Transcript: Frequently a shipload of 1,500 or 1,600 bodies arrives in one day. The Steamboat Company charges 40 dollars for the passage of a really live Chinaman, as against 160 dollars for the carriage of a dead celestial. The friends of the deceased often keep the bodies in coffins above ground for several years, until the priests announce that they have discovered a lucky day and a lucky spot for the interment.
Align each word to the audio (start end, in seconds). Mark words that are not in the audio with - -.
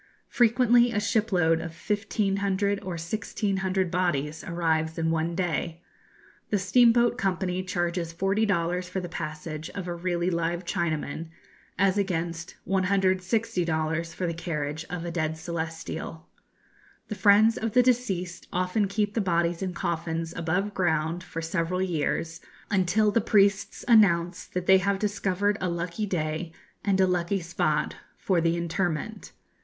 Frequently 0.29 0.91
a 0.91 0.99
shipload 0.99 1.61
of 1.61 1.77
1,500 1.87 2.79
or 2.79 2.93
1,600 2.93 3.91
bodies 3.91 4.43
arrives 4.43 4.97
in 4.97 5.11
one 5.11 5.35
day. 5.35 5.83
The 6.49 6.57
Steamboat 6.57 7.19
Company 7.19 7.61
charges 7.63 8.11
40 8.11 8.47
dollars 8.47 8.89
for 8.89 8.99
the 8.99 9.07
passage 9.07 9.69
of 9.75 9.87
a 9.87 9.93
really 9.93 10.31
live 10.31 10.65
Chinaman, 10.65 11.29
as 11.77 11.99
against 11.99 12.55
160 12.63 13.63
dollars 13.63 14.11
for 14.15 14.25
the 14.25 14.33
carriage 14.33 14.85
of 14.89 15.05
a 15.05 15.11
dead 15.11 15.37
celestial. 15.37 16.27
The 17.07 17.13
friends 17.13 17.55
of 17.55 17.73
the 17.73 17.83
deceased 17.83 18.47
often 18.51 18.87
keep 18.87 19.13
the 19.13 19.21
bodies 19.21 19.61
in 19.61 19.75
coffins 19.75 20.33
above 20.33 20.73
ground 20.73 21.23
for 21.23 21.43
several 21.43 21.79
years, 21.79 22.41
until 22.71 23.11
the 23.11 23.21
priests 23.21 23.85
announce 23.87 24.47
that 24.47 24.65
they 24.65 24.79
have 24.79 24.97
discovered 24.97 25.59
a 25.61 25.69
lucky 25.69 26.07
day 26.07 26.53
and 26.83 26.99
a 26.99 27.05
lucky 27.05 27.39
spot 27.39 27.97
for 28.17 28.41
the 28.41 28.57
interment. 28.57 29.31